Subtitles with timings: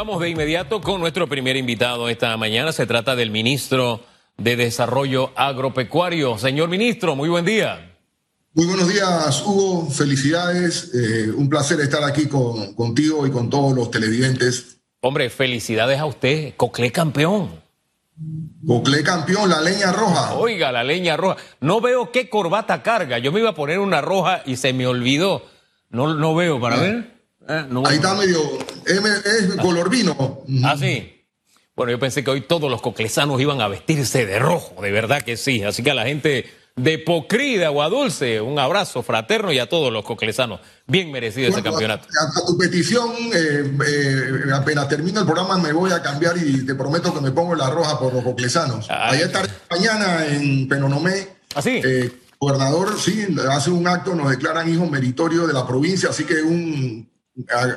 [0.00, 2.72] vamos de inmediato con nuestro primer invitado esta mañana.
[2.72, 4.00] Se trata del ministro
[4.38, 6.38] de Desarrollo Agropecuario.
[6.38, 7.98] Señor ministro, muy buen día.
[8.54, 9.90] Muy buenos días, Hugo.
[9.90, 10.90] Felicidades.
[10.94, 14.78] Eh, un placer estar aquí con, contigo y con todos los televidentes.
[15.02, 16.54] Hombre, felicidades a usted.
[16.56, 17.62] Coclé campeón.
[18.66, 20.32] Coclé campeón, la leña roja.
[20.32, 21.36] Oiga, la leña roja.
[21.60, 23.18] No veo qué corbata carga.
[23.18, 25.42] Yo me iba a poner una roja y se me olvidó.
[25.90, 27.19] No, no veo, para ver.
[27.50, 28.40] Eh, Ahí está medio,
[28.86, 30.44] es, color vino.
[30.62, 31.26] Ah, sí.
[31.74, 35.22] Bueno, yo pensé que hoy todos los coclesanos iban a vestirse de rojo, de verdad
[35.22, 35.64] que sí.
[35.64, 39.68] Así que a la gente de Pocrí, de Agua Dulce, un abrazo fraterno y a
[39.68, 40.60] todos los coclesanos.
[40.86, 42.06] Bien merecido ese campeonato.
[42.06, 46.76] A, tu petición, eh, eh, apenas termino el programa me voy a cambiar y te
[46.76, 48.88] prometo que me pongo la roja por los coclesanos.
[48.88, 51.28] Allá estaré mañana en Penonomé.
[51.56, 51.82] ¿Así?
[51.84, 56.40] ¿Ah, gobernador, sí, hace un acto, nos declaran hijos meritorios de la provincia, así que
[56.42, 57.09] un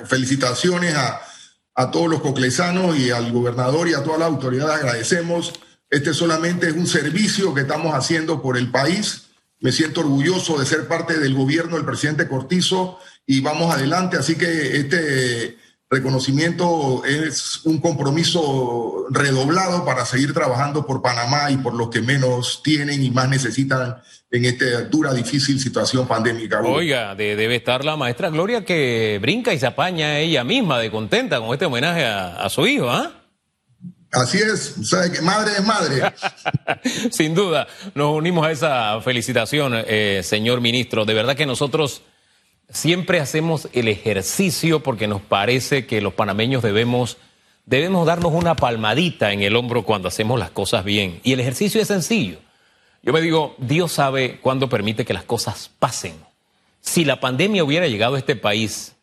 [0.06, 4.72] felicitaciones a, todos los coclesanos y al gobernador y a toda la autoridad.
[4.72, 5.54] Agradecemos.
[5.90, 9.30] Este solamente es un servicio que estamos haciendo por el país.
[9.60, 14.18] Me siento orgulloso de ser parte del gobierno del presidente Cortizo y vamos adelante.
[14.18, 15.58] Así que este
[15.90, 22.62] reconocimiento es un compromiso redoblado para seguir trabajando por Panamá y por los que menos
[22.64, 24.02] tienen y más necesitan
[24.34, 26.60] en esta dura, difícil situación pandémica.
[26.62, 31.40] Oiga, debe estar la maestra Gloria que brinca y se apaña ella misma de contenta
[31.40, 33.12] con este homenaje a, su hijo, ¿ah?
[34.12, 36.14] Así es, sabe que madre es madre.
[37.12, 41.06] Sin duda, nos unimos a esa felicitación, eh, señor ministro.
[41.06, 42.02] De verdad que nosotros
[42.70, 47.18] siempre hacemos el ejercicio porque nos parece que los panameños debemos,
[47.68, 51.20] debemos darnos una palmadita en el hombro cuando hacemos las cosas bien.
[51.24, 52.40] Y el ejercicio es sencillo.
[53.04, 56.16] Yo me digo, Dios sabe cuándo permite que las cosas pasen.
[56.80, 58.96] Si la pandemia hubiera llegado a este país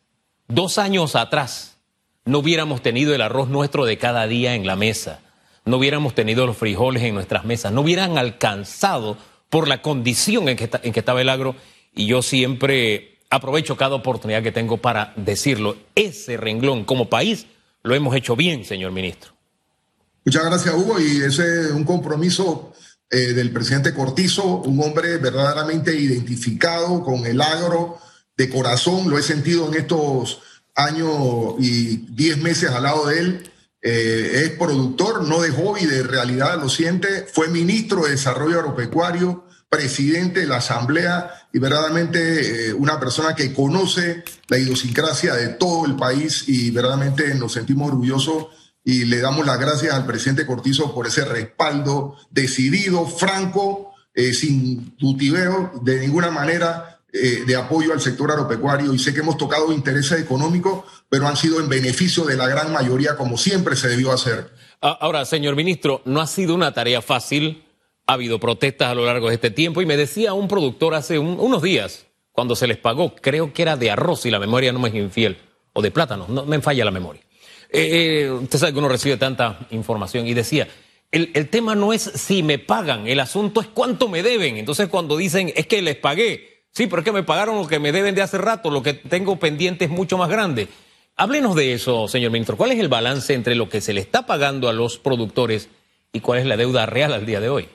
[0.47, 1.77] dos años atrás,
[2.25, 5.19] no hubiéramos tenido el arroz nuestro de cada día en la mesa,
[5.65, 9.17] no hubiéramos tenido los frijoles en nuestras mesas, no hubieran alcanzado
[9.49, 11.55] por la condición en que, en que estaba el agro.
[11.93, 15.77] Y yo siempre aprovecho cada oportunidad que tengo para decirlo.
[15.93, 17.45] Ese renglón como país
[17.83, 19.33] lo hemos hecho bien, señor ministro.
[20.25, 22.73] Muchas gracias, Hugo, y ese es un compromiso
[23.11, 27.99] eh, del presidente Cortizo, un hombre verdaderamente identificado con el agro
[28.37, 30.41] de corazón, lo he sentido en estos
[30.75, 33.51] años y diez meses al lado de él.
[33.81, 37.27] Eh, es productor, no de hobby, de realidad, lo siente.
[37.33, 43.53] Fue ministro de Desarrollo Agropecuario, presidente de la Asamblea y verdaderamente eh, una persona que
[43.53, 48.47] conoce la idiosincrasia de todo el país y verdaderamente nos sentimos orgullosos
[48.83, 54.97] y le damos las gracias al presidente Cortizo por ese respaldo decidido, franco, eh, sin
[54.97, 58.93] tutibeo, de ninguna manera eh, de apoyo al sector agropecuario.
[58.93, 62.73] Y sé que hemos tocado intereses económicos, pero han sido en beneficio de la gran
[62.73, 64.49] mayoría, como siempre se debió hacer.
[64.81, 67.63] Ahora, señor ministro, no ha sido una tarea fácil.
[68.07, 71.19] Ha habido protestas a lo largo de este tiempo y me decía un productor hace
[71.19, 74.79] unos días, cuando se les pagó, creo que era de arroz y la memoria no
[74.79, 75.37] me es infiel,
[75.73, 77.21] o de plátano, no me falla la memoria
[77.71, 80.67] eh, eh, usted sabe que uno recibe tanta información y decía,
[81.09, 84.57] el, el, tema no es si me pagan, el asunto es cuánto me deben.
[84.57, 87.79] Entonces cuando dicen, es que les pagué, sí, pero es que me pagaron lo que
[87.79, 90.67] me deben de hace rato, lo que tengo pendiente es mucho más grande.
[91.15, 92.57] Háblenos de eso, señor ministro.
[92.57, 95.69] ¿Cuál es el balance entre lo que se le está pagando a los productores
[96.11, 97.69] y cuál es la deuda real al día de hoy?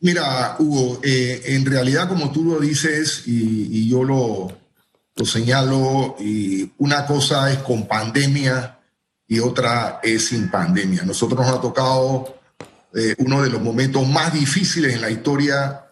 [0.00, 4.52] Mira, Hugo, eh, en realidad, como tú lo dices y, y yo lo,
[5.16, 8.75] lo señalo, y una cosa es con pandemia
[9.28, 11.02] y otra es sin pandemia.
[11.02, 12.36] Nosotros nos ha tocado
[12.94, 15.86] eh, uno de los momentos más difíciles en la historia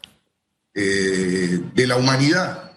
[0.72, 2.72] eh, de la humanidad,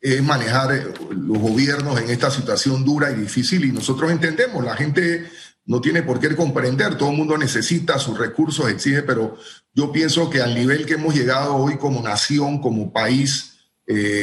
[0.00, 4.76] es manejar eh, los gobiernos en esta situación dura y difícil y nosotros entendemos, la
[4.76, 5.26] gente
[5.64, 9.38] no tiene por qué comprender, todo el mundo necesita sus recursos, exige, pero
[9.72, 13.50] yo pienso que al nivel que hemos llegado hoy como nación, como país,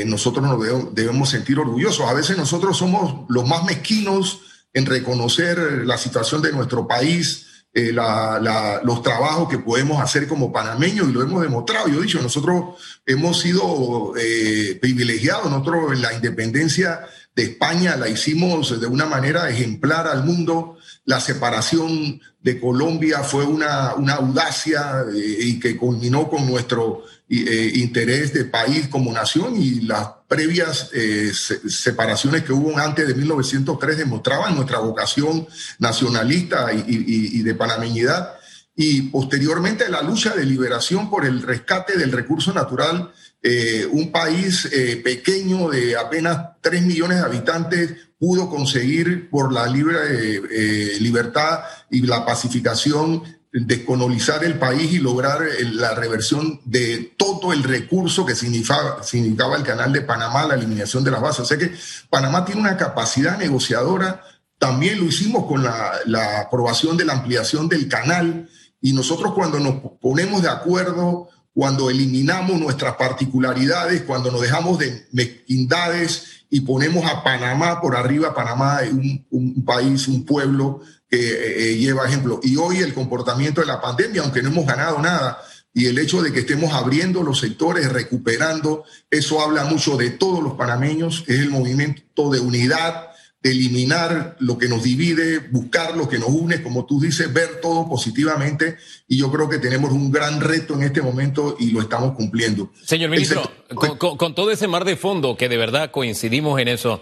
[0.06, 2.08] nosotros nos debemos sentir orgullosos.
[2.08, 4.42] A veces nosotros somos los más mezquinos,
[4.74, 11.08] en reconocer la situación de nuestro país, eh, los trabajos que podemos hacer como panameños
[11.08, 11.88] y lo hemos demostrado.
[11.88, 12.76] Yo he dicho, nosotros
[13.06, 17.02] hemos sido eh, privilegiados, nosotros la independencia
[17.36, 20.79] de España la hicimos de una manera ejemplar al mundo.
[21.10, 28.32] La separación de Colombia fue una, una audacia eh, y que culminó con nuestro interés
[28.34, 34.56] de país como nación y las previas eh, separaciones que hubo antes de 1903 demostraban
[34.56, 35.48] nuestra vocación
[35.80, 38.36] nacionalista y, de panameñidad.
[38.76, 43.12] y posteriormente la lucha de liberación por el rescate del recurso natural.
[43.42, 49.66] Eh, un país eh, pequeño de apenas 3 millones de habitantes pudo conseguir por la
[49.68, 55.42] libre eh, libertad y la pacificación descolonizar el país y lograr
[55.72, 61.06] la reversión de todo el recurso que significaba, significaba el canal de Panamá, la eliminación
[61.06, 61.40] de las bases.
[61.40, 61.74] O sea que
[62.10, 64.22] Panamá tiene una capacidad negociadora.
[64.60, 68.50] También lo hicimos con la aprobación de la ampliación del canal
[68.82, 75.08] y nosotros cuando nos ponemos de acuerdo, cuando eliminamos nuestras particularidades, cuando nos dejamos de
[75.12, 80.80] mezquindades y ponemos a Panamá por arriba, Panamá es un, un país, un pueblo
[81.10, 82.40] que eh, eh, lleva ejemplo.
[82.44, 85.38] Y hoy el comportamiento de la pandemia, aunque no hemos ganado nada,
[85.74, 90.42] y el hecho de que estemos abriendo los sectores, recuperando, eso habla mucho de todos
[90.42, 93.09] los panameños, es el movimiento de unidad,
[93.42, 97.62] de eliminar lo que nos divide, buscar lo que nos une, como tú dices, ver
[97.62, 98.78] todo positivamente.
[99.08, 102.70] Y yo creo que tenemos un gran reto en este momento y lo estamos cumpliendo.
[102.84, 107.02] Señor ministro, con, con todo ese mar de fondo, que de verdad coincidimos en eso,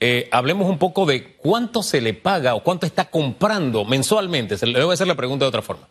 [0.00, 4.56] eh, hablemos un poco de cuánto se le paga o cuánto está comprando mensualmente.
[4.56, 5.88] Se le voy a hacer la pregunta de otra forma.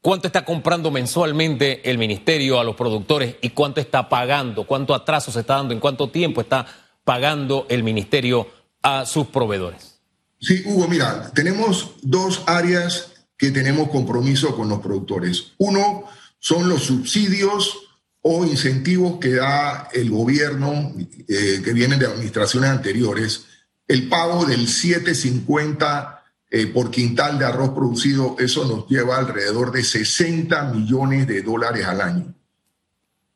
[0.00, 4.66] ¿Cuánto está comprando mensualmente el ministerio a los productores y cuánto está pagando?
[4.66, 5.74] ¿Cuánto atraso se está dando?
[5.74, 6.66] ¿En cuánto tiempo está
[7.04, 8.48] pagando el ministerio
[8.82, 10.00] a sus proveedores?
[10.40, 15.52] Sí, Hugo, mira, tenemos dos áreas que tenemos compromiso con los productores.
[15.58, 16.04] Uno
[16.38, 17.78] son los subsidios
[18.20, 20.92] o incentivos que da el gobierno
[21.28, 23.46] eh, que vienen de administraciones anteriores
[23.88, 26.20] el pago del 7.50
[26.50, 31.86] eh, por quintal de arroz producido, eso nos lleva alrededor de 60 millones de dólares
[31.86, 32.34] al año.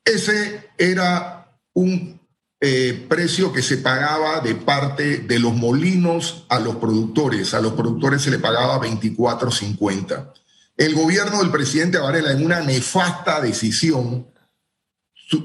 [0.05, 2.16] Ese era un
[2.69, 7.55] eh, precio que se pagaba de parte de los molinos a los productores.
[7.55, 10.33] A los productores se le pagaba 24.50.
[10.77, 14.27] El gobierno del presidente Varela, en una nefasta decisión,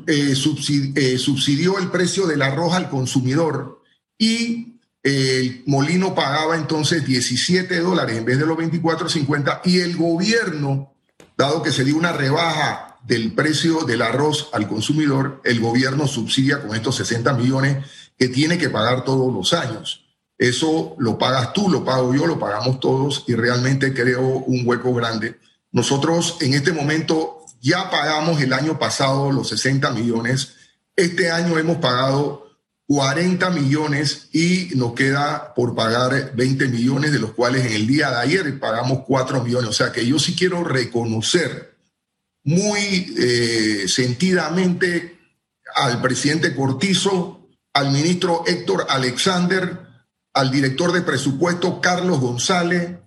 [0.07, 3.83] eh, subsidió el precio del arroz al consumidor
[4.17, 10.95] y el molino pagaba entonces 17 dólares en vez de los 24.50 y el gobierno,
[11.37, 16.61] dado que se dio una rebaja del precio del arroz al consumidor, el gobierno subsidia
[16.61, 17.85] con estos 60 millones
[18.17, 20.05] que tiene que pagar todos los años.
[20.37, 24.93] Eso lo pagas tú, lo pago yo, lo pagamos todos y realmente creo un hueco
[24.93, 25.39] grande.
[25.71, 30.55] Nosotros en este momento ya pagamos el año pasado los 60 millones.
[30.95, 32.51] Este año hemos pagado
[32.87, 38.09] 40 millones y nos queda por pagar 20 millones, de los cuales en el día
[38.09, 39.69] de ayer pagamos 4 millones.
[39.69, 41.70] O sea que yo sí quiero reconocer
[42.43, 45.19] muy eh, sentidamente
[45.75, 49.79] al presidente Cortizo, al ministro Héctor Alexander,
[50.33, 52.97] al director de presupuesto Carlos González,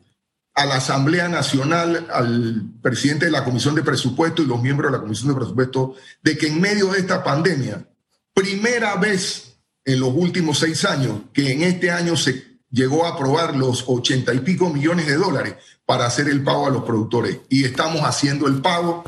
[0.54, 4.98] a la Asamblea Nacional, al presidente de la Comisión de Presupuesto y los miembros de
[4.98, 7.88] la Comisión de Presupuesto, de que en medio de esta pandemia,
[8.32, 13.56] primera vez en los últimos seis años, que en este año se llegó a aprobar
[13.56, 17.40] los ochenta y pico millones de dólares para hacer el pago a los productores.
[17.48, 19.04] Y estamos haciendo el pago.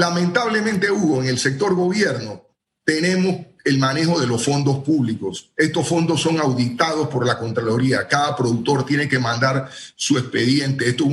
[0.00, 2.46] Lamentablemente, Hugo, en el sector gobierno
[2.86, 3.36] tenemos
[3.66, 5.50] el manejo de los fondos públicos.
[5.54, 8.08] Estos fondos son auditados por la Contraloría.
[8.08, 10.88] Cada productor tiene que mandar su expediente.
[10.88, 11.04] Esto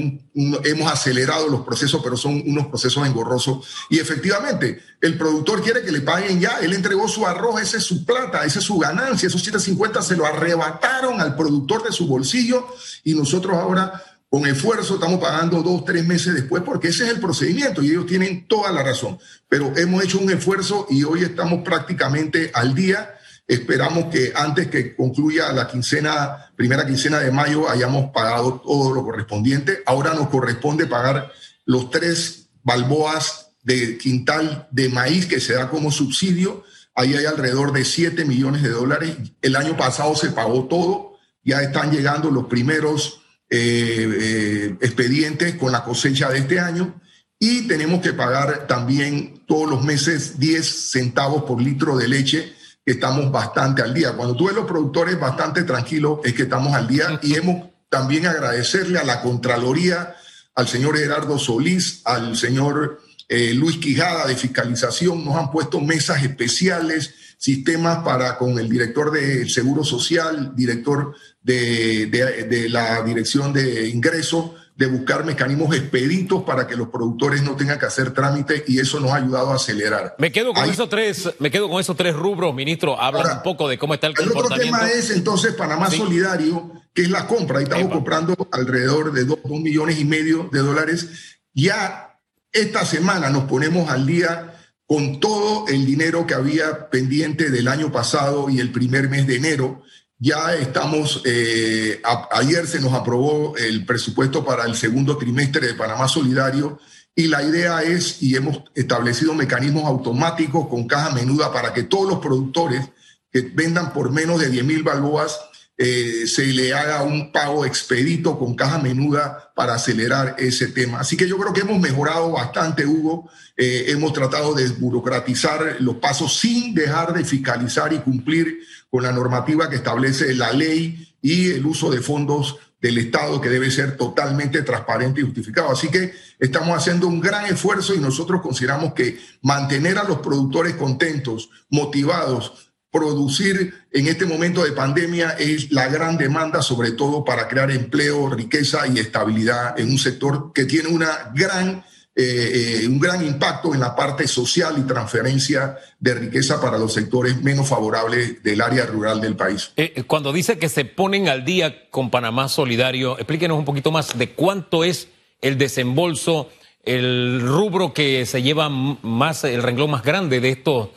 [0.63, 3.68] hemos acelerado los procesos, pero son unos procesos engorrosos.
[3.89, 6.60] Y efectivamente, el productor quiere que le paguen ya.
[6.62, 9.28] Él entregó su arroz, esa es su plata, esa es su ganancia.
[9.28, 12.66] Esos 750 se lo arrebataron al productor de su bolsillo
[13.04, 17.19] y nosotros ahora con esfuerzo estamos pagando dos, tres meses después, porque ese es el
[17.19, 19.18] procedimiento y ellos tienen toda la razón.
[19.48, 23.16] Pero hemos hecho un esfuerzo y hoy estamos prácticamente al día.
[23.48, 29.04] Esperamos que antes que concluya la quincena, primera quincena de mayo, hayamos pagado todo lo
[29.04, 29.81] correspondiente.
[29.86, 31.31] Ahora nos corresponde pagar
[31.66, 36.64] los tres balboas de quintal de maíz que se da como subsidio.
[36.94, 39.16] Ahí hay alrededor de 7 millones de dólares.
[39.42, 41.18] El año pasado se pagó todo.
[41.46, 46.99] Ya están llegando los primeros eh, eh, expedientes con la cosecha de este año
[47.39, 52.94] y tenemos que pagar también todos los meses 10 centavos por litro de leche, que
[52.94, 54.13] estamos bastante al día.
[54.13, 57.19] Cuando tú ves los productores bastante tranquilos, es que estamos al día.
[57.21, 60.16] Y hemos también agradecerle a la Contraloría,
[60.56, 66.23] al señor Gerardo Solís, al señor eh, Luis Quijada de fiscalización, nos han puesto mesas
[66.23, 74.56] especiales, sistemas para con el director del Seguro Social, director de, la Dirección de Ingreso,
[74.76, 79.00] de buscar mecanismos expeditos para que los productores no tengan que hacer trámite y eso
[79.00, 80.16] nos ha ayudado a acelerar.
[80.20, 83.00] Me quedo con esos tres, me quedo con esos tres rubros, ministro.
[83.00, 84.56] Habla un poco de cómo está el, comportamiento.
[84.56, 87.58] El otro tema es entonces Panamá Solidario, que es la compra.
[87.58, 91.40] Ahí estamos comprando alrededor de dos, millones y medio de dólares.
[91.54, 92.20] Ya
[92.52, 94.56] esta semana nos ponemos al día
[94.88, 99.36] con todo el dinero que había pendiente del año pasado y el primer mes de
[99.36, 99.84] enero.
[100.18, 102.02] Ya estamos, eh,
[102.32, 106.80] ayer se nos aprobó el presupuesto para el segundo trimestre de Panamá Solidario
[107.14, 112.08] y la idea es, y hemos establecido mecanismos automáticos con caja menuda para que todos
[112.10, 112.90] los productores
[113.32, 115.38] que vendan por menos de 10 mil balboas
[115.78, 121.00] eh, se le haga un pago expedito con caja menuda para acelerar ese tema.
[121.00, 123.30] Así que yo creo que hemos mejorado bastante, Hugo.
[123.56, 129.12] Eh, hemos tratado de burocratizar los pasos sin dejar de fiscalizar y cumplir con la
[129.12, 133.98] normativa que establece la ley y el uso de fondos del Estado que debe ser
[133.98, 135.72] totalmente transparente y justificado.
[135.72, 140.76] Así que estamos haciendo un gran esfuerzo y nosotros consideramos que mantener a los productores
[140.76, 147.48] contentos, motivados, producir en este momento de pandemia es la gran demanda, sobre todo para
[147.48, 151.84] crear empleo, riqueza y estabilidad en un sector que tiene una gran,
[152.16, 156.94] eh, eh, un gran impacto en la parte social y transferencia de riqueza para los
[156.94, 159.74] sectores menos favorables del área rural del país.
[159.76, 164.18] Eh, cuando dice que se ponen al día con Panamá Solidario, explíquenos un poquito más
[164.18, 165.10] de cuánto es
[165.42, 166.50] el desembolso,
[166.84, 170.90] el rubro que se lleva más, el renglón más grande de estos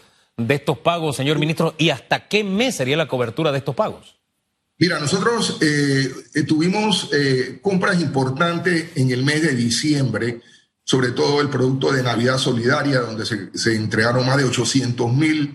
[0.47, 4.21] de estos pagos, señor ministro, y hasta qué mes sería la cobertura de estos pagos?
[4.81, 10.41] Mira, nosotros eh, eh, tuvimos eh, compras importantes en el mes de diciembre,
[10.83, 15.55] sobre todo el producto de Navidad Solidaria, donde se, entregaron más de 800 mil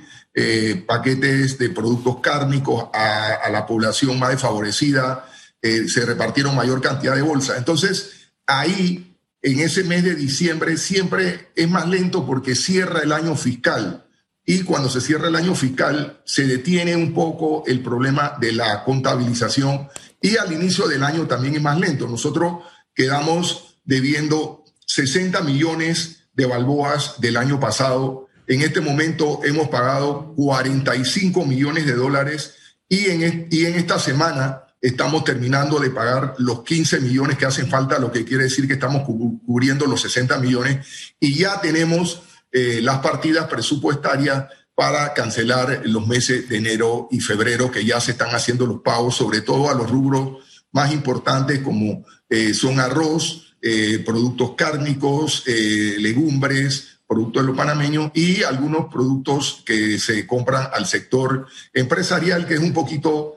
[0.86, 5.28] paquetes de productos cárnicos a, a, la población más desfavorecida,
[5.62, 7.58] se repartieron mayor cantidad de bolsas.
[7.58, 13.36] Entonces, ahí, en ese mes de diciembre, siempre es más lento porque cierra el año
[13.36, 14.05] fiscal
[14.46, 18.84] y cuando se cierra el año fiscal se detiene un poco el problema de la
[18.84, 19.88] contabilización
[20.22, 22.08] y al inicio del año también es más lento.
[22.08, 28.28] Nosotros quedamos debiendo 60 millones de balboas del año pasado.
[28.48, 32.54] En este momento hemos pagado 45 millones de dólares
[32.88, 37.68] y en, y en esta semana estamos terminando de pagar los 15 millones que hacen
[37.68, 40.86] falta, lo que quiere decir que estamos cubriendo los 60 millones
[41.20, 42.22] y ya tenemos
[42.58, 48.12] eh, las partidas presupuestarias para cancelar los meses de enero y febrero, que ya se
[48.12, 50.38] están haciendo los pagos, sobre todo a los rubros
[50.72, 58.44] más importantes como eh, son arroz, eh, productos cárnicos, legumbres, productos de los panameños y
[58.44, 63.36] algunos productos que se compran al sector empresarial, que es un poquito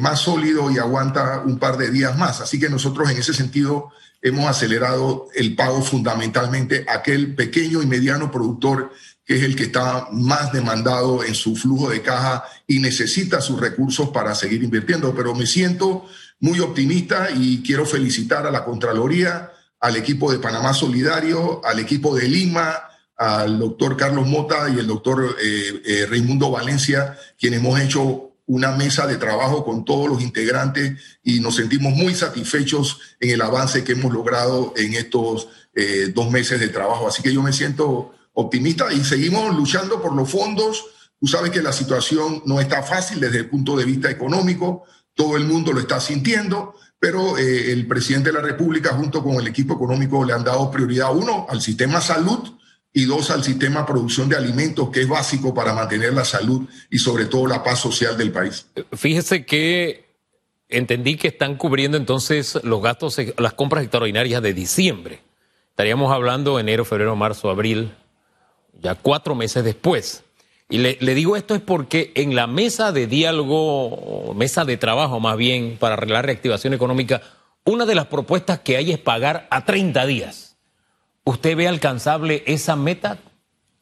[0.00, 2.40] más sólido y aguanta un par de días más.
[2.40, 3.92] Así que nosotros en ese sentido
[4.28, 8.90] hemos acelerado el pago fundamentalmente a aquel pequeño y mediano productor
[9.24, 13.60] que es el que está más demandado en su flujo de caja y necesita sus
[13.60, 15.12] recursos para seguir invirtiendo.
[15.16, 16.06] Pero me siento
[16.38, 22.14] muy optimista y quiero felicitar a la Contraloría, al equipo de Panamá Solidario, al equipo
[22.14, 22.72] de Lima,
[23.16, 28.72] al doctor Carlos Mota y el doctor eh, eh, Raimundo Valencia, quienes hemos hecho una
[28.72, 33.84] mesa de trabajo con todos los integrantes y nos sentimos muy satisfechos en el avance
[33.84, 37.08] que hemos logrado en estos eh, dos meses de trabajo.
[37.08, 40.84] Así que yo me siento optimista y seguimos luchando por los fondos.
[41.18, 44.84] Tú sabes que la situación no está fácil desde el punto de vista económico,
[45.14, 49.34] todo el mundo lo está sintiendo, pero eh, el presidente de la República junto con
[49.36, 52.56] el equipo económico le han dado prioridad, uno, al sistema salud,
[52.96, 56.66] y dos al sistema de producción de alimentos, que es básico para mantener la salud
[56.90, 58.68] y sobre todo la paz social del país.
[58.94, 60.06] Fíjese que
[60.70, 65.20] entendí que están cubriendo entonces los gastos, las compras extraordinarias de diciembre.
[65.68, 67.92] Estaríamos hablando enero, febrero, marzo, abril,
[68.80, 70.24] ya cuatro meses después.
[70.70, 75.36] Y le, digo esto es porque en la mesa de diálogo, mesa de trabajo más
[75.36, 77.20] bien, para arreglar reactivación económica,
[77.62, 80.45] una de las propuestas que hay es pagar a 30 días.
[81.28, 83.18] ¿Usted ve alcanzable esa meta,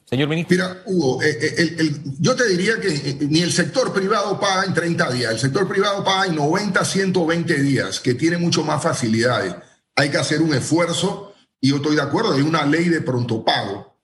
[0.06, 0.56] señor ministro?
[0.56, 4.72] Mira, Hugo, eh, eh, yo te diría que eh, ni el sector privado paga en
[4.72, 9.54] 30 días, el sector privado paga en 90, 120 días, que tiene mucho más facilidades.
[9.94, 13.44] Hay que hacer un esfuerzo y yo estoy de acuerdo, hay una ley de pronto
[13.44, 13.94] pago.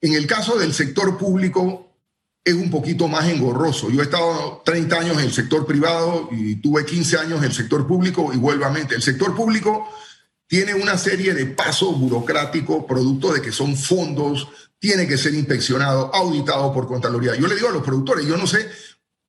[0.00, 1.98] En el caso del sector público
[2.42, 3.90] es un poquito más engorroso.
[3.90, 7.52] Yo he estado 30 años en el sector privado y tuve 15 años en el
[7.52, 8.94] sector público y vuelvamente.
[8.94, 9.86] El sector público
[10.46, 14.48] tiene una serie de pasos burocráticos producto de que son fondos,
[14.78, 17.34] tiene que ser inspeccionado, auditado por Contraloría.
[17.34, 18.68] Yo le digo a los productores, yo no sé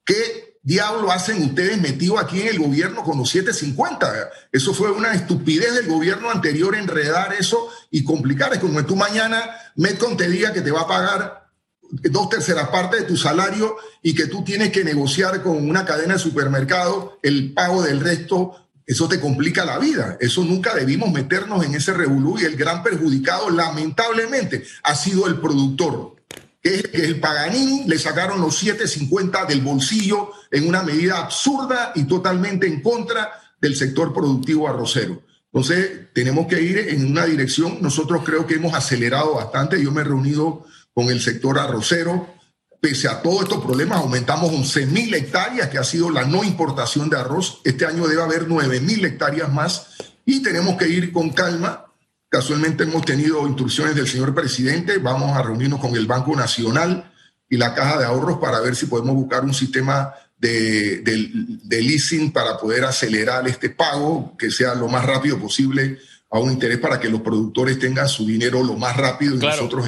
[0.06, 4.30] qué diablo hacen ustedes metidos aquí en el gobierno con los 750.
[4.52, 8.54] Eso fue una estupidez del gobierno anterior enredar eso y complicar.
[8.54, 11.48] Es como tú mañana Metcon te diga que te va a pagar
[11.90, 16.16] dos terceras partes de tu salario y que tú tienes que negociar con una cadena
[16.16, 20.18] de supermercados el pago del resto eso te complica la vida.
[20.22, 25.42] Eso nunca debimos meternos en ese revolú y el gran perjudicado, lamentablemente, ha sido el
[25.42, 26.16] productor.
[26.62, 32.06] Que es el Paganini le sacaron los 750 del bolsillo en una medida absurda y
[32.06, 33.30] totalmente en contra
[33.60, 35.22] del sector productivo arrocero.
[35.52, 37.80] Entonces, tenemos que ir en una dirección.
[37.82, 39.84] Nosotros creo que hemos acelerado bastante.
[39.84, 42.37] Yo me he reunido con el sector arrocero.
[42.80, 47.10] Pese a todos estos problemas, aumentamos 11 mil hectáreas, que ha sido la no importación
[47.10, 47.60] de arroz.
[47.64, 51.86] Este año debe haber 9 mil hectáreas más y tenemos que ir con calma.
[52.30, 55.00] Casualmente hemos tenido instrucciones del señor presidente.
[55.00, 57.12] Vamos a reunirnos con el Banco Nacional
[57.50, 62.32] y la Caja de Ahorros para ver si podemos buscar un sistema de, de, leasing
[62.32, 65.98] para poder acelerar este pago, que sea lo más rápido posible
[66.30, 69.88] a un interés para que los productores tengan su dinero lo más rápido y nosotros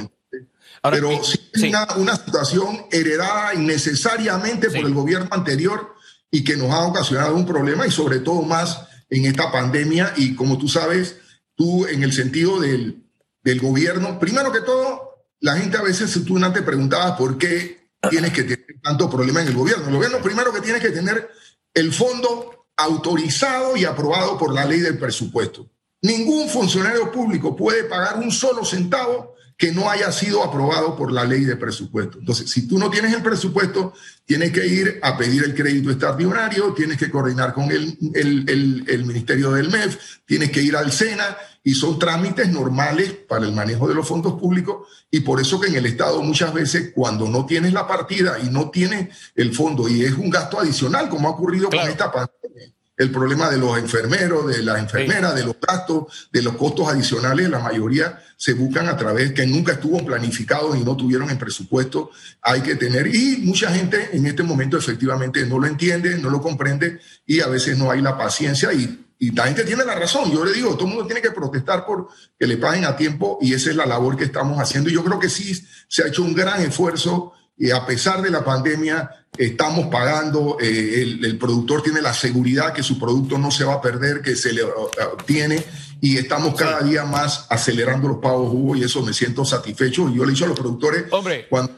[0.81, 5.95] pero eh, sí, es Una, una, situación heredada innecesariamente por el gobierno anterior
[6.31, 10.36] y que nos ha ocasionado un problema y sobre todo más en esta pandemia y
[10.36, 11.17] como tú sabes,
[11.55, 13.03] tú en el sentido del,
[13.43, 17.89] del gobierno, primero que todo, la gente a veces tú no te preguntabas por qué
[18.09, 19.88] tienes que tener tanto problema en el gobierno.
[19.88, 21.29] El gobierno primero que tiene que tener
[21.74, 25.69] el fondo autorizado y aprobado por la ley del presupuesto.
[26.01, 31.25] Ningún funcionario público puede pagar un solo centavo que no haya sido aprobado por la
[31.25, 32.17] ley de presupuesto.
[32.17, 36.73] Entonces, si tú no tienes el presupuesto, tienes que ir a pedir el crédito extraordinario,
[36.73, 41.35] tienes que coordinar con el, el, el, Ministerio del MEF, tienes que ir al SENA
[41.61, 45.67] y son trámites normales para el manejo de los fondos públicos y por eso que
[45.67, 49.89] en el Estado muchas veces cuando no tienes la partida y no tienes el fondo
[49.89, 53.77] y es un gasto adicional como ha ocurrido con esta pandemia, el problema de los
[53.77, 58.89] enfermeros, de las enfermeras, de los gastos, de los costos adicionales, la mayoría se buscan
[58.89, 62.12] a través que nunca estuvo planificado y no tuvieron en presupuesto.
[62.41, 66.41] Hay que tener, y mucha gente en este momento efectivamente no lo entiende, no lo
[66.41, 70.29] comprende y a veces no hay la paciencia y, y la gente tiene la razón.
[70.29, 73.39] Yo le digo, todo el mundo tiene que protestar por que le paguen a tiempo
[73.41, 74.89] y esa es la labor que estamos haciendo.
[74.89, 78.31] Y yo creo que sí se ha hecho un gran esfuerzo y a pesar de
[78.31, 83.65] la pandemia estamos pagando, eh, el, productor tiene la seguridad que su producto no se
[83.65, 85.63] va a perder, que se le obtiene
[86.01, 90.09] y estamos cada día más acelerando los pagos Hugo y eso me siento satisfecho.
[90.09, 91.48] Y yo le he dicho a los productores, Hombre.
[91.50, 91.74] cuando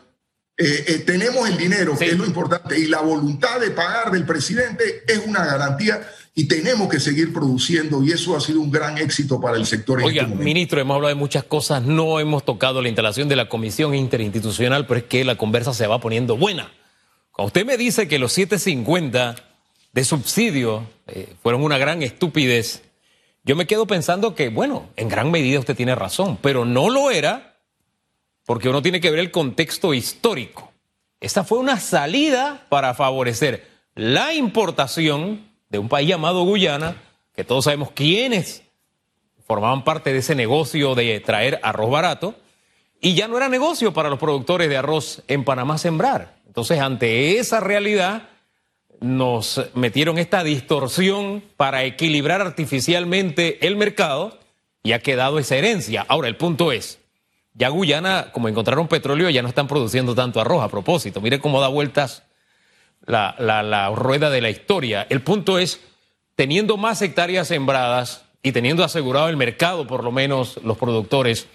[0.55, 4.25] eh, eh, tenemos el dinero, que es lo importante, y la voluntad de pagar del
[4.25, 8.97] presidente es una garantía y tenemos que seguir produciendo y eso ha sido un gran
[8.97, 10.01] éxito para el sector.
[10.01, 13.49] Oiga, este ministro, hemos hablado de muchas cosas, no hemos tocado la instalación de la
[13.49, 16.71] comisión interinstitucional, pero es que la conversa se va poniendo buena.
[17.31, 19.35] Cuando usted me dice que los 750
[19.91, 22.83] de subsidio eh, fueron una gran estupidez,
[23.43, 27.11] yo me quedo pensando que, bueno, en gran medida usted tiene razón, pero no lo
[27.11, 27.57] era
[28.45, 30.71] porque uno tiene que ver el contexto histórico.
[31.19, 36.97] Esta fue una salida para favorecer la importación de un país llamado Guyana,
[37.33, 38.63] que todos sabemos quiénes
[39.47, 42.35] formaban parte de ese negocio de traer arroz barato,
[42.99, 46.35] y ya no era negocio para los productores de arroz en Panamá sembrar.
[46.45, 48.29] Entonces, ante esa realidad,
[48.99, 54.37] nos metieron esta distorsión para equilibrar artificialmente el mercado
[54.83, 56.05] y ha quedado esa herencia.
[56.07, 56.99] Ahora, el punto es,
[57.53, 61.21] ya Guyana, como encontraron petróleo, ya no están produciendo tanto arroz a propósito.
[61.21, 62.23] Mire cómo da vueltas
[63.05, 65.05] la, la, rueda de la historia.
[65.09, 65.81] El punto es,
[66.35, 71.47] teniendo más hectáreas sembradas y teniendo asegurado el mercado, por lo menos los productores,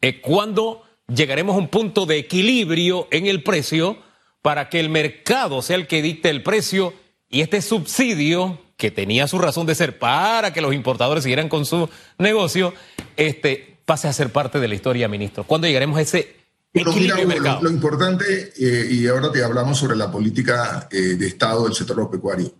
[0.00, 3.98] eh, ¿cuándo llegaremos a un punto de equilibrio en el precio
[4.42, 6.94] para que el mercado sea el que dicte el precio
[7.30, 11.64] y este subsidio que tenía su razón de ser para que los importadores siguieran con
[11.64, 11.88] su
[12.18, 12.74] negocio,
[13.16, 15.44] este, pase a ser parte de la historia, ministro.
[15.44, 16.43] ¿Cuándo llegaremos a ese
[16.82, 21.96] lo, importante, eh, y ahora te hablamos sobre la política eh, de Estado del sector
[21.96, 22.52] agropecuario.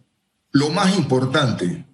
[0.53, 1.85] Lo más importante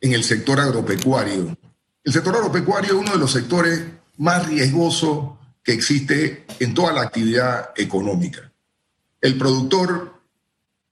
[0.00, 1.56] en el sector agropecuario,
[2.04, 3.82] el sector agropecuario es uno de los sectores
[4.18, 8.52] más riesgosos que existe en toda la actividad económica.
[9.20, 10.20] El productor,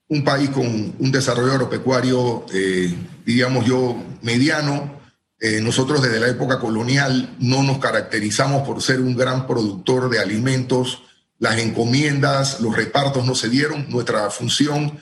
[0.07, 2.91] un país con un desarrollo agropecuario, eh,
[3.23, 5.00] diríamos yo, mediano,
[5.43, 10.19] eh, nosotros desde la época colonial no nos caracterizamos por ser un gran productor de
[10.19, 11.01] alimentos.
[11.39, 13.89] Las encomiendas, los repartos no se dieron.
[13.89, 14.99] Nuestra función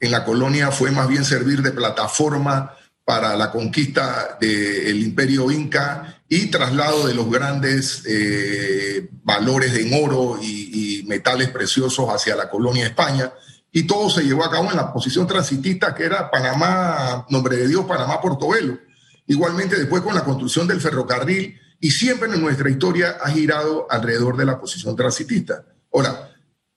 [0.00, 2.74] en la colonia fue más bien servir de plataforma
[3.04, 10.38] para la conquista del imperio inca y traslado de los grandes eh, valores en oro
[10.40, 13.30] y, y, metales preciosos hacia la colonia España.
[13.70, 17.68] Y todo se llevó a cabo en la posición transitista que era Panamá, nombre de
[17.68, 18.78] Dios, Panamá Portobelo
[19.26, 24.36] Igualmente después con la construcción del ferrocarril y siempre en nuestra historia ha girado alrededor
[24.36, 25.64] de la posición transitista.
[25.92, 26.32] Ahora,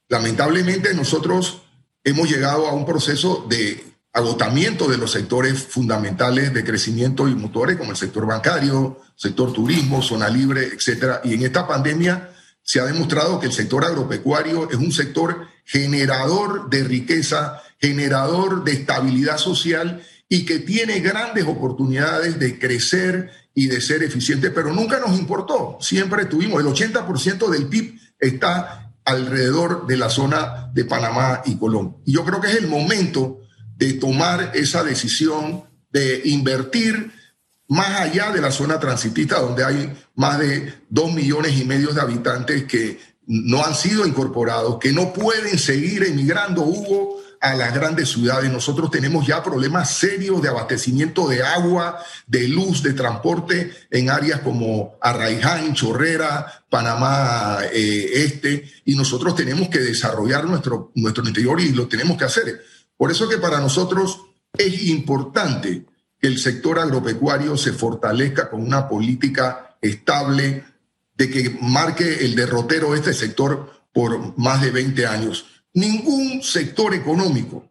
[0.10, 1.62] lamentablemente nosotros
[2.04, 7.76] hemos llegado a un proceso de agotamiento de los sectores fundamentales de crecimiento y motores,
[7.76, 11.20] como el sector bancario, sector turismo, zona libre, etc.
[11.26, 12.32] Y en esta pandemia
[12.62, 18.72] se ha demostrado que el sector agropecuario es un sector generador de riqueza, generador de
[18.72, 25.00] estabilidad social y que tiene grandes oportunidades de crecer y de ser eficiente, pero nunca
[25.00, 25.78] nos importó.
[25.80, 31.98] Siempre tuvimos el 80% del PIB está alrededor de la zona de Panamá y Colón.
[32.06, 33.42] Y yo creo que es el momento
[33.78, 37.12] de tomar esa decisión de invertir
[37.68, 42.02] más allá de la zona transitista, donde hay más de dos millones y medio de
[42.02, 48.10] habitantes que no han sido incorporados, que no pueden seguir emigrando, Hugo, a las grandes
[48.10, 48.52] ciudades.
[48.52, 54.42] Nosotros tenemos ya problemas serios de abastecimiento de agua, de luz, de transporte en áreas
[54.42, 61.74] como Arraiján, Chorrera, Panamá eh, Este, y nosotros tenemos que desarrollar nuestro, nuestro interior y
[61.74, 62.64] lo tenemos que hacer.
[62.98, 64.22] Por eso que para nosotros
[64.58, 65.86] es importante
[66.20, 70.64] que el sector agropecuario se fortalezca con una política estable
[71.16, 75.46] de que marque el derrotero de este sector por más de 20 años.
[75.76, 77.68] Ningún sector económico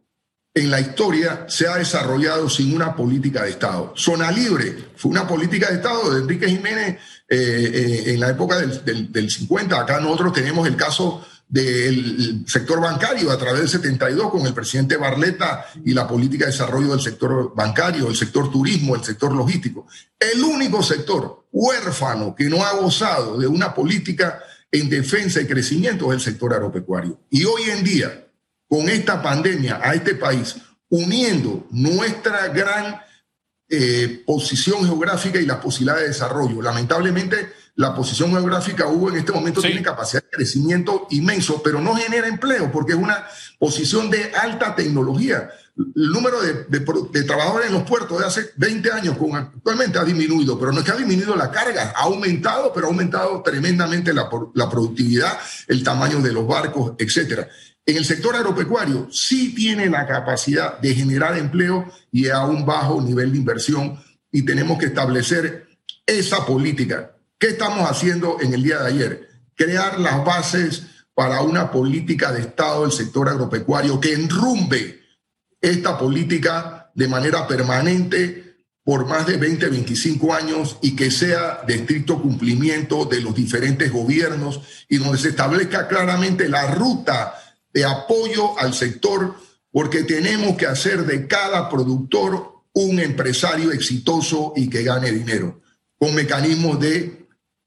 [0.52, 3.94] en la historia se ha desarrollado sin una política de Estado.
[3.96, 8.58] Zona Libre fue una política de Estado de Enrique Jiménez eh, eh, en la época
[8.58, 9.80] del, del 50.
[9.80, 14.96] Acá nosotros tenemos el caso del sector bancario a través del 72 con el presidente
[14.96, 19.86] Barleta y la política de desarrollo del sector bancario, el sector turismo, el sector logístico.
[20.18, 24.42] El único sector huérfano que no ha gozado de una política
[24.74, 27.20] en defensa y crecimiento es el sector agropecuario.
[27.30, 28.26] Y hoy en día,
[28.68, 30.56] con esta pandemia a este país,
[30.88, 33.00] uniendo nuestra gran
[33.68, 39.32] eh, posición geográfica y las posibilidades de desarrollo, lamentablemente la posición geográfica Hugo en este
[39.32, 43.26] momento tiene capacidad de crecimiento inmenso, pero no genera empleo porque es una
[43.58, 45.50] posición de alta tecnología.
[45.76, 50.56] El número de, trabajadores en los puertos de hace 20 años con actualmente ha disminuido,
[50.56, 54.28] pero no es que ha disminuido la carga, ha aumentado, pero ha aumentado tremendamente la,
[54.54, 57.48] la productividad, el tamaño de los barcos, etcétera.
[57.84, 63.02] En el sector agropecuario sí tiene la capacidad de generar empleo y a un bajo
[63.02, 65.66] nivel de inversión y tenemos que establecer
[66.06, 69.28] esa política ¿Qué estamos haciendo en el día de ayer?
[69.54, 70.82] Crear las bases
[71.14, 75.00] para una política de Estado del sector agropecuario que enrumbe
[75.60, 78.44] esta política de manera permanente
[78.84, 83.90] por más de 20, 25 años y que sea de estricto cumplimiento de los diferentes
[83.90, 87.34] gobiernos y donde se establezca claramente la ruta
[87.72, 89.34] de apoyo al sector,
[89.72, 95.62] porque tenemos que hacer de cada productor un empresario exitoso y que gane dinero,
[95.98, 97.23] con mecanismos de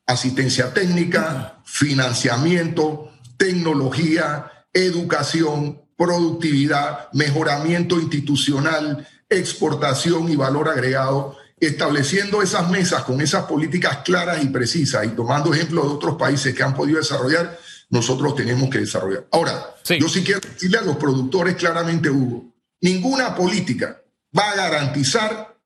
[0.07, 13.03] asistencia técnica, financiamiento, tecnología, educación, productividad, mejoramiento institucional, exportación y valor agregado, estableciendo esas mesas
[13.03, 16.99] con esas políticas claras y precisas y tomando ejemplos de otros países que han podido
[16.99, 19.27] desarrollar, nosotros tenemos que desarrollar.
[19.31, 24.01] Ahora, yo sí quiero decirle a los productores claramente, Hugo, ninguna política
[24.37, 25.57] va a garantizar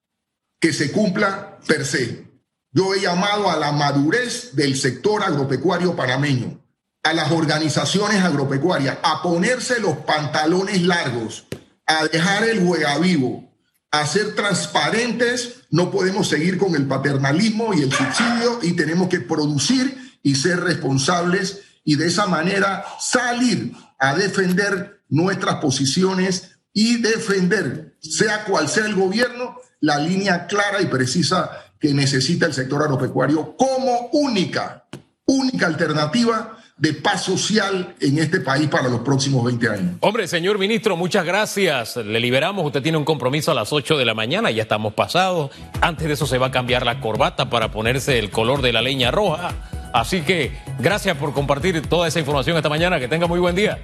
[0.60, 2.31] que se cumpla per se.
[2.74, 6.62] Yo he llamado a la madurez del sector agropecuario panameño,
[7.04, 11.48] a las organizaciones agropecuarias, a ponerse los pantalones largos,
[11.86, 13.52] a dejar el juega vivo,
[13.92, 15.66] a ser transparentes.
[15.70, 20.62] No podemos seguir con el paternalismo y el subsidio y tenemos que producir y ser
[20.62, 28.86] responsables y de esa manera salir a defender nuestras posiciones y defender, sea cual sea
[28.86, 34.86] el gobierno, la línea clara y precisa que necesita el sector agropecuario como única,
[35.26, 39.96] única alternativa de paz social en este país para los próximos 20 años.
[40.00, 41.98] Hombre, señor ministro, muchas gracias.
[41.98, 42.66] Le liberamos.
[42.66, 45.52] Usted tiene un compromiso a las 8 de la mañana, ya estamos pasados.
[45.82, 48.82] Antes de eso se va a cambiar la corbata para ponerse el color de la
[48.82, 49.52] leña roja.
[49.94, 53.00] Así que gracias por compartir toda esa información esta mañana.
[53.00, 53.80] Que tenga muy buen día.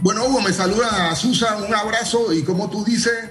[0.00, 3.30] Bueno, Hugo, me saluda a Susan, un abrazo y como tú dices,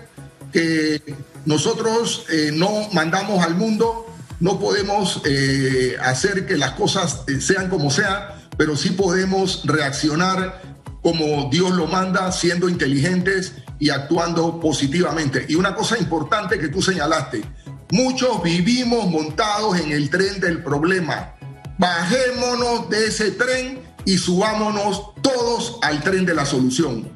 [0.52, 1.00] que
[1.46, 4.08] nosotros eh, no mandamos al mundo,
[4.40, 8.24] no podemos eh, hacer que las cosas eh, sean como sean,
[8.58, 10.62] pero sí podemos reaccionar
[11.02, 15.46] como Dios lo manda, siendo inteligentes y actuando positivamente.
[15.48, 17.44] Y una cosa importante que tú señalaste,
[17.92, 21.36] muchos vivimos montados en el tren del problema.
[21.78, 27.12] Bajémonos de ese tren y subámonos todos al tren de la solución.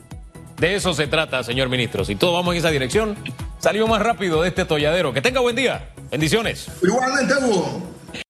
[0.59, 2.03] De eso se trata, señor ministro.
[2.03, 3.15] Si todos vamos en esa dirección,
[3.59, 5.13] salimos más rápido de este tolladero.
[5.13, 5.89] Que tenga buen día.
[6.11, 6.67] Bendiciones.
[6.83, 7.98] Igualmente, Hugo.